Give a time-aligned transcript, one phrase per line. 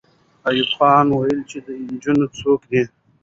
[0.49, 2.81] ایوب خان وویل چې دا نجلۍ څوک ده.